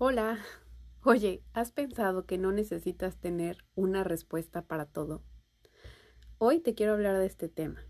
Hola. 0.00 0.38
Oye, 1.02 1.42
¿has 1.54 1.72
pensado 1.72 2.24
que 2.24 2.38
no 2.38 2.52
necesitas 2.52 3.16
tener 3.16 3.64
una 3.74 4.04
respuesta 4.04 4.62
para 4.62 4.86
todo? 4.86 5.24
Hoy 6.38 6.60
te 6.60 6.76
quiero 6.76 6.92
hablar 6.92 7.18
de 7.18 7.26
este 7.26 7.48
tema. 7.48 7.84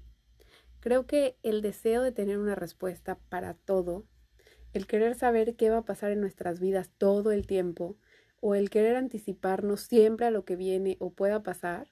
Creo 0.80 1.06
que 1.06 1.36
el 1.42 1.60
deseo 1.60 2.00
de 2.00 2.10
tener 2.10 2.38
una 2.38 2.54
respuesta 2.54 3.18
para 3.29 3.52
todo, 3.52 4.06
el 4.72 4.86
querer 4.86 5.16
saber 5.16 5.54
qué 5.54 5.68
va 5.68 5.76
a 5.76 5.84
pasar 5.84 6.10
en 6.10 6.22
nuestras 6.22 6.61
vidas 6.61 6.91
todo 6.96 7.30
el 7.30 7.46
tiempo, 7.46 7.98
o 8.40 8.54
el 8.54 8.70
querer 8.70 8.96
anticiparnos 8.96 9.82
siempre 9.82 10.25
a 10.25 10.30
lo 10.30 10.46
que 10.46 10.56
viene 10.56 10.96
o 11.00 11.11
pueda 11.11 11.43
pasar, 11.43 11.88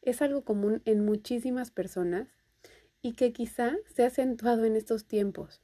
es 0.00 0.22
algo 0.22 0.42
común 0.42 0.82
en 0.86 1.04
muchísimas 1.04 1.70
personas 1.70 2.26
y 3.00 3.12
que 3.12 3.32
quizá 3.32 3.76
se 3.94 4.02
ha 4.02 4.08
acentuado 4.08 4.64
en 4.64 4.74
estos 4.74 5.06
tiempos 5.06 5.62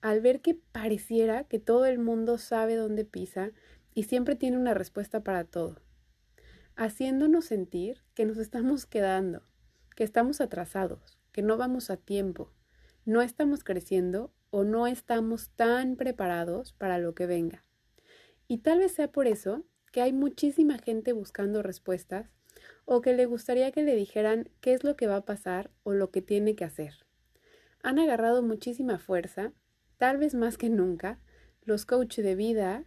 al 0.00 0.20
ver 0.20 0.40
que 0.40 0.54
pareciera 0.54 1.44
que 1.44 1.58
todo 1.58 1.84
el 1.86 1.98
mundo 1.98 2.38
sabe 2.38 2.76
dónde 2.76 3.04
pisa 3.04 3.52
y 3.94 4.04
siempre 4.04 4.36
tiene 4.36 4.56
una 4.56 4.74
respuesta 4.74 5.22
para 5.22 5.44
todo, 5.44 5.76
haciéndonos 6.76 7.44
sentir 7.44 8.02
que 8.14 8.24
nos 8.24 8.38
estamos 8.38 8.86
quedando, 8.86 9.42
que 9.96 10.04
estamos 10.04 10.40
atrasados, 10.40 11.18
que 11.32 11.42
no 11.42 11.56
vamos 11.56 11.90
a 11.90 11.96
tiempo, 11.96 12.52
no 13.04 13.22
estamos 13.22 13.64
creciendo 13.64 14.32
o 14.50 14.64
no 14.64 14.86
estamos 14.86 15.50
tan 15.50 15.96
preparados 15.96 16.72
para 16.72 16.98
lo 16.98 17.14
que 17.14 17.26
venga. 17.26 17.64
Y 18.48 18.58
tal 18.58 18.78
vez 18.78 18.92
sea 18.92 19.12
por 19.12 19.26
eso 19.26 19.64
que 19.92 20.02
hay 20.02 20.12
muchísima 20.12 20.78
gente 20.78 21.12
buscando 21.12 21.62
respuestas 21.62 22.30
o 22.84 23.00
que 23.00 23.12
le 23.12 23.26
gustaría 23.26 23.70
que 23.72 23.82
le 23.82 23.94
dijeran 23.94 24.48
qué 24.60 24.72
es 24.72 24.84
lo 24.84 24.96
que 24.96 25.06
va 25.06 25.16
a 25.16 25.24
pasar 25.24 25.70
o 25.82 25.92
lo 25.92 26.10
que 26.10 26.22
tiene 26.22 26.56
que 26.56 26.64
hacer. 26.64 27.06
Han 27.82 27.98
agarrado 27.98 28.42
muchísima 28.42 28.98
fuerza 28.98 29.52
Tal 30.00 30.16
vez 30.16 30.34
más 30.34 30.56
que 30.56 30.70
nunca, 30.70 31.18
los 31.62 31.84
coaches 31.84 32.24
de 32.24 32.34
vida, 32.34 32.86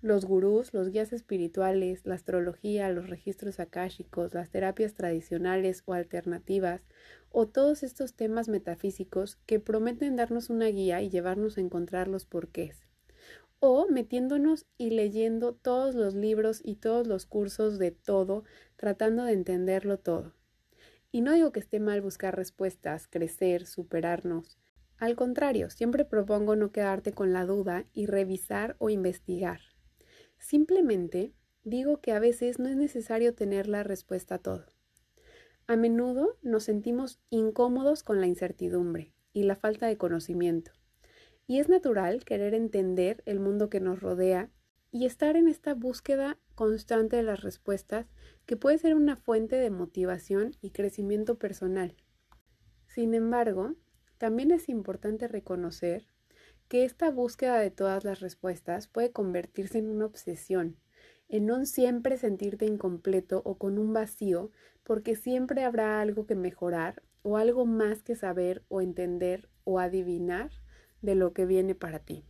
los 0.00 0.24
gurús, 0.24 0.72
los 0.72 0.88
guías 0.88 1.12
espirituales, 1.12 2.06
la 2.06 2.14
astrología, 2.14 2.88
los 2.88 3.10
registros 3.10 3.60
akáshicos, 3.60 4.32
las 4.32 4.48
terapias 4.48 4.94
tradicionales 4.94 5.82
o 5.84 5.92
alternativas, 5.92 6.80
o 7.30 7.48
todos 7.48 7.82
estos 7.82 8.14
temas 8.14 8.48
metafísicos 8.48 9.36
que 9.44 9.60
prometen 9.60 10.16
darnos 10.16 10.48
una 10.48 10.68
guía 10.68 11.02
y 11.02 11.10
llevarnos 11.10 11.58
a 11.58 11.60
encontrar 11.60 12.08
los 12.08 12.24
porqués. 12.24 12.80
O 13.60 13.86
metiéndonos 13.86 14.64
y 14.78 14.88
leyendo 14.88 15.52
todos 15.52 15.94
los 15.94 16.14
libros 16.14 16.62
y 16.64 16.76
todos 16.76 17.06
los 17.06 17.26
cursos 17.26 17.78
de 17.78 17.90
todo, 17.90 18.44
tratando 18.76 19.24
de 19.24 19.34
entenderlo 19.34 19.98
todo. 19.98 20.32
Y 21.12 21.20
no 21.20 21.34
digo 21.34 21.52
que 21.52 21.60
esté 21.60 21.78
mal 21.78 22.00
buscar 22.00 22.34
respuestas, 22.34 23.06
crecer, 23.06 23.66
superarnos, 23.66 24.56
al 24.98 25.14
contrario, 25.14 25.70
siempre 25.70 26.04
propongo 26.04 26.56
no 26.56 26.72
quedarte 26.72 27.12
con 27.12 27.32
la 27.32 27.46
duda 27.46 27.86
y 27.92 28.06
revisar 28.06 28.74
o 28.78 28.90
investigar. 28.90 29.60
Simplemente 30.38 31.32
digo 31.62 32.00
que 32.00 32.12
a 32.12 32.18
veces 32.18 32.58
no 32.58 32.68
es 32.68 32.76
necesario 32.76 33.34
tener 33.34 33.68
la 33.68 33.84
respuesta 33.84 34.36
a 34.36 34.38
todo. 34.38 34.66
A 35.68 35.76
menudo 35.76 36.36
nos 36.42 36.64
sentimos 36.64 37.20
incómodos 37.30 38.02
con 38.02 38.20
la 38.20 38.26
incertidumbre 38.26 39.14
y 39.32 39.44
la 39.44 39.54
falta 39.54 39.86
de 39.86 39.96
conocimiento. 39.96 40.72
Y 41.46 41.60
es 41.60 41.68
natural 41.68 42.24
querer 42.24 42.54
entender 42.54 43.22
el 43.24 43.38
mundo 43.38 43.70
que 43.70 43.80
nos 43.80 44.00
rodea 44.00 44.50
y 44.90 45.06
estar 45.06 45.36
en 45.36 45.46
esta 45.46 45.74
búsqueda 45.74 46.38
constante 46.54 47.16
de 47.16 47.22
las 47.22 47.42
respuestas 47.42 48.06
que 48.46 48.56
puede 48.56 48.78
ser 48.78 48.94
una 48.94 49.16
fuente 49.16 49.56
de 49.56 49.70
motivación 49.70 50.56
y 50.60 50.70
crecimiento 50.70 51.38
personal. 51.38 51.94
Sin 52.86 53.14
embargo, 53.14 53.76
también 54.18 54.50
es 54.50 54.68
importante 54.68 55.28
reconocer 55.28 56.08
que 56.68 56.84
esta 56.84 57.10
búsqueda 57.10 57.58
de 57.58 57.70
todas 57.70 58.04
las 58.04 58.20
respuestas 58.20 58.88
puede 58.88 59.10
convertirse 59.10 59.78
en 59.78 59.88
una 59.88 60.06
obsesión, 60.06 60.76
en 61.28 61.50
un 61.50 61.66
siempre 61.66 62.18
sentirte 62.18 62.66
incompleto 62.66 63.42
o 63.44 63.56
con 63.56 63.78
un 63.78 63.92
vacío, 63.92 64.50
porque 64.82 65.16
siempre 65.16 65.64
habrá 65.64 66.00
algo 66.00 66.26
que 66.26 66.34
mejorar 66.34 67.02
o 67.22 67.36
algo 67.36 67.66
más 67.66 68.02
que 68.02 68.16
saber 68.16 68.64
o 68.68 68.80
entender 68.80 69.48
o 69.64 69.78
adivinar 69.78 70.50
de 71.02 71.14
lo 71.14 71.32
que 71.32 71.46
viene 71.46 71.74
para 71.74 72.00
ti, 72.00 72.24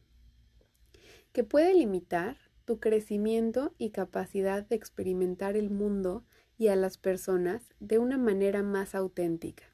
que 1.32 1.44
puede 1.44 1.74
limitar 1.74 2.36
tu 2.64 2.80
crecimiento 2.80 3.74
y 3.78 3.90
capacidad 3.90 4.66
de 4.66 4.76
experimentar 4.76 5.56
el 5.56 5.70
mundo 5.70 6.24
y 6.58 6.68
a 6.68 6.76
las 6.76 6.98
personas 6.98 7.62
de 7.80 7.98
una 7.98 8.18
manera 8.18 8.62
más 8.62 8.94
auténtica. 8.94 9.64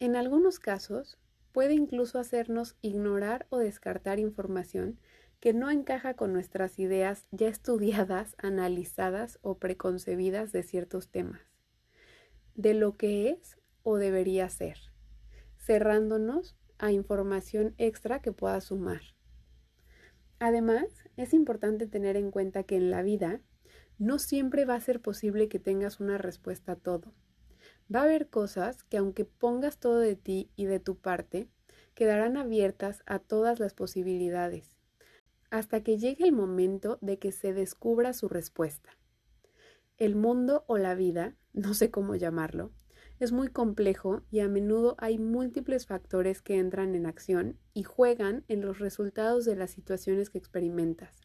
En 0.00 0.14
algunos 0.14 0.60
casos, 0.60 1.18
puede 1.50 1.74
incluso 1.74 2.20
hacernos 2.20 2.76
ignorar 2.82 3.48
o 3.50 3.58
descartar 3.58 4.20
información 4.20 4.96
que 5.40 5.52
no 5.52 5.70
encaja 5.72 6.14
con 6.14 6.32
nuestras 6.32 6.78
ideas 6.78 7.26
ya 7.32 7.48
estudiadas, 7.48 8.36
analizadas 8.38 9.40
o 9.42 9.58
preconcebidas 9.58 10.52
de 10.52 10.62
ciertos 10.62 11.08
temas, 11.08 11.40
de 12.54 12.74
lo 12.74 12.96
que 12.96 13.30
es 13.30 13.58
o 13.82 13.96
debería 13.96 14.48
ser, 14.48 14.78
cerrándonos 15.56 16.56
a 16.78 16.92
información 16.92 17.74
extra 17.76 18.22
que 18.22 18.30
pueda 18.30 18.60
sumar. 18.60 19.00
Además, 20.38 20.86
es 21.16 21.34
importante 21.34 21.88
tener 21.88 22.16
en 22.16 22.30
cuenta 22.30 22.62
que 22.62 22.76
en 22.76 22.92
la 22.92 23.02
vida 23.02 23.40
no 23.98 24.20
siempre 24.20 24.64
va 24.64 24.76
a 24.76 24.80
ser 24.80 25.00
posible 25.00 25.48
que 25.48 25.58
tengas 25.58 25.98
una 25.98 26.18
respuesta 26.18 26.72
a 26.72 26.76
todo 26.76 27.12
Va 27.94 28.00
a 28.00 28.04
haber 28.04 28.28
cosas 28.28 28.82
que 28.84 28.98
aunque 28.98 29.24
pongas 29.24 29.78
todo 29.78 29.98
de 29.98 30.14
ti 30.14 30.50
y 30.56 30.66
de 30.66 30.78
tu 30.78 30.96
parte, 30.96 31.48
quedarán 31.94 32.36
abiertas 32.36 33.02
a 33.06 33.18
todas 33.18 33.60
las 33.60 33.72
posibilidades, 33.72 34.76
hasta 35.50 35.82
que 35.82 35.98
llegue 35.98 36.24
el 36.24 36.32
momento 36.32 36.98
de 37.00 37.18
que 37.18 37.32
se 37.32 37.54
descubra 37.54 38.12
su 38.12 38.28
respuesta. 38.28 38.90
El 39.96 40.16
mundo 40.16 40.64
o 40.66 40.76
la 40.78 40.94
vida, 40.94 41.34
no 41.54 41.74
sé 41.74 41.90
cómo 41.90 42.14
llamarlo, 42.14 42.72
es 43.20 43.32
muy 43.32 43.48
complejo 43.48 44.22
y 44.30 44.40
a 44.40 44.48
menudo 44.48 44.94
hay 44.98 45.18
múltiples 45.18 45.86
factores 45.86 46.40
que 46.40 46.56
entran 46.56 46.94
en 46.94 47.06
acción 47.06 47.58
y 47.74 47.82
juegan 47.82 48.44
en 48.46 48.60
los 48.60 48.78
resultados 48.78 49.44
de 49.44 49.56
las 49.56 49.72
situaciones 49.72 50.30
que 50.30 50.38
experimentas. 50.38 51.20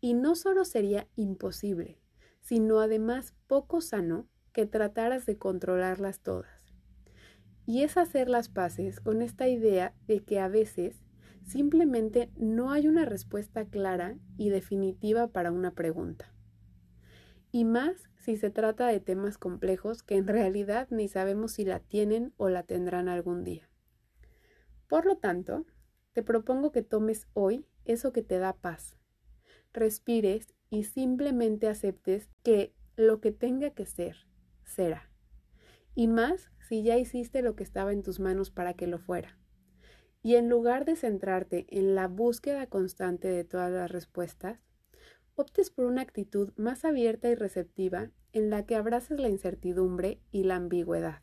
Y 0.00 0.14
no 0.14 0.36
solo 0.36 0.64
sería 0.64 1.08
imposible, 1.16 1.98
sino 2.40 2.80
además 2.80 3.34
poco 3.48 3.80
sano 3.80 4.28
que 4.52 4.66
trataras 4.66 5.26
de 5.26 5.36
controlarlas 5.36 6.20
todas. 6.20 6.50
Y 7.66 7.82
es 7.82 7.96
hacer 7.96 8.28
las 8.28 8.48
paces 8.48 9.00
con 9.00 9.22
esta 9.22 9.48
idea 9.48 9.94
de 10.06 10.20
que 10.20 10.40
a 10.40 10.48
veces 10.48 10.96
simplemente 11.44 12.30
no 12.36 12.72
hay 12.72 12.88
una 12.88 13.04
respuesta 13.04 13.64
clara 13.64 14.16
y 14.36 14.50
definitiva 14.50 15.28
para 15.28 15.52
una 15.52 15.72
pregunta. 15.72 16.32
Y 17.52 17.64
más 17.64 18.10
si 18.18 18.36
se 18.36 18.50
trata 18.50 18.86
de 18.86 19.00
temas 19.00 19.38
complejos 19.38 20.02
que 20.02 20.16
en 20.16 20.26
realidad 20.26 20.88
ni 20.90 21.08
sabemos 21.08 21.52
si 21.52 21.64
la 21.64 21.80
tienen 21.80 22.32
o 22.36 22.48
la 22.48 22.62
tendrán 22.62 23.08
algún 23.08 23.44
día. 23.44 23.68
Por 24.88 25.06
lo 25.06 25.16
tanto, 25.16 25.66
te 26.12 26.22
propongo 26.22 26.72
que 26.72 26.82
tomes 26.82 27.28
hoy 27.32 27.66
eso 27.84 28.12
que 28.12 28.22
te 28.22 28.38
da 28.38 28.52
paz. 28.54 28.96
Respires 29.72 30.54
y 30.68 30.84
simplemente 30.84 31.68
aceptes 31.68 32.28
que 32.42 32.74
lo 32.96 33.20
que 33.20 33.32
tenga 33.32 33.70
que 33.70 33.86
ser 33.86 34.29
será. 34.70 35.10
Y 35.94 36.08
más 36.08 36.50
si 36.68 36.82
ya 36.82 36.96
hiciste 36.96 37.42
lo 37.42 37.56
que 37.56 37.64
estaba 37.64 37.92
en 37.92 38.02
tus 38.02 38.20
manos 38.20 38.50
para 38.50 38.74
que 38.74 38.86
lo 38.86 38.98
fuera. 38.98 39.38
Y 40.22 40.36
en 40.36 40.48
lugar 40.48 40.84
de 40.84 40.96
centrarte 40.96 41.66
en 41.70 41.94
la 41.94 42.06
búsqueda 42.06 42.66
constante 42.66 43.28
de 43.28 43.44
todas 43.44 43.72
las 43.72 43.90
respuestas, 43.90 44.60
optes 45.34 45.70
por 45.70 45.86
una 45.86 46.02
actitud 46.02 46.52
más 46.56 46.84
abierta 46.84 47.28
y 47.28 47.34
receptiva 47.34 48.10
en 48.32 48.50
la 48.50 48.66
que 48.66 48.76
abraces 48.76 49.18
la 49.18 49.28
incertidumbre 49.28 50.20
y 50.30 50.44
la 50.44 50.56
ambigüedad. 50.56 51.22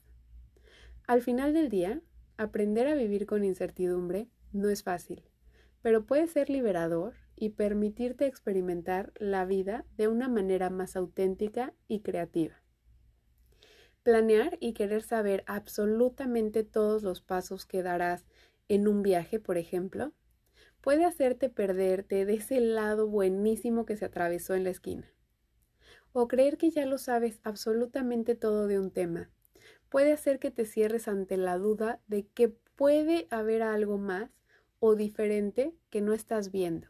Al 1.08 1.22
final 1.22 1.54
del 1.54 1.70
día, 1.70 2.02
aprender 2.36 2.88
a 2.88 2.96
vivir 2.96 3.26
con 3.26 3.46
incertidumbre 3.46 4.28
no 4.52 4.70
es 4.70 4.84
fácil, 4.84 5.24
pero 5.82 6.06
puede 6.06 6.28
ser 6.28 6.50
liberador 6.50 7.14
y 7.36 7.50
permitirte 7.50 8.26
experimentar 8.26 9.14
la 9.18 9.46
vida 9.46 9.86
de 9.96 10.08
una 10.08 10.28
manera 10.28 10.70
más 10.70 10.96
auténtica 10.96 11.74
y 11.88 12.02
creativa. 12.02 12.56
Planear 14.08 14.58
y 14.62 14.72
querer 14.72 15.04
saber 15.04 15.44
absolutamente 15.48 16.64
todos 16.64 17.04
los 17.04 17.20
pasos 17.20 17.66
que 17.66 17.84
darás 17.84 18.26
en 18.70 18.88
un 18.88 19.04
viaje, 19.04 19.38
por 19.38 19.58
ejemplo, 19.58 20.14
puede 20.80 21.04
hacerte 21.04 21.50
perderte 21.50 22.24
de 22.24 22.36
ese 22.36 22.62
lado 22.62 23.10
buenísimo 23.10 23.86
que 23.86 23.98
se 23.98 24.06
atravesó 24.06 24.54
en 24.54 24.64
la 24.64 24.70
esquina. 24.70 25.12
O 26.14 26.30
creer 26.30 26.58
que 26.58 26.70
ya 26.70 26.86
lo 26.86 26.98
sabes 26.98 27.42
absolutamente 27.44 28.34
todo 28.36 28.68
de 28.68 28.80
un 28.80 28.92
tema 28.92 29.30
puede 29.90 30.14
hacer 30.14 30.40
que 30.40 30.52
te 30.52 30.64
cierres 30.64 31.10
ante 31.10 31.36
la 31.36 31.58
duda 31.58 32.00
de 32.08 32.28
que 32.28 32.48
puede 32.48 33.28
haber 33.30 33.62
algo 33.62 33.98
más 33.98 34.32
o 34.80 34.96
diferente 34.96 35.76
que 35.90 36.00
no 36.00 36.14
estás 36.14 36.50
viendo. 36.50 36.88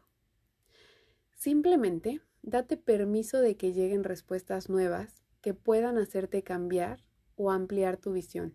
Simplemente 1.34 2.20
date 2.42 2.76
permiso 2.76 3.40
de 3.40 3.56
que 3.56 3.72
lleguen 3.72 4.04
respuestas 4.04 4.70
nuevas 4.70 5.24
que 5.40 5.52
puedan 5.52 5.98
hacerte 5.98 6.44
cambiar 6.44 7.07
o 7.38 7.50
ampliar 7.50 7.96
tu 7.96 8.12
visión. 8.12 8.54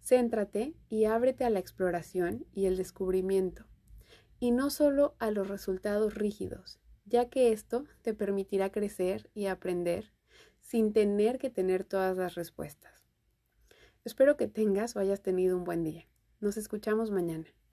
Céntrate 0.00 0.74
y 0.88 1.04
ábrete 1.04 1.44
a 1.44 1.50
la 1.50 1.60
exploración 1.60 2.44
y 2.52 2.66
el 2.66 2.76
descubrimiento, 2.76 3.64
y 4.40 4.50
no 4.50 4.70
solo 4.70 5.14
a 5.20 5.30
los 5.30 5.48
resultados 5.48 6.14
rígidos, 6.14 6.80
ya 7.06 7.28
que 7.28 7.52
esto 7.52 7.84
te 8.02 8.12
permitirá 8.12 8.72
crecer 8.72 9.30
y 9.34 9.46
aprender 9.46 10.12
sin 10.60 10.92
tener 10.92 11.38
que 11.38 11.50
tener 11.50 11.84
todas 11.84 12.16
las 12.16 12.34
respuestas. 12.34 13.04
Espero 14.04 14.36
que 14.36 14.48
tengas 14.48 14.96
o 14.96 14.98
hayas 14.98 15.22
tenido 15.22 15.56
un 15.56 15.64
buen 15.64 15.84
día. 15.84 16.06
Nos 16.40 16.56
escuchamos 16.56 17.10
mañana. 17.10 17.54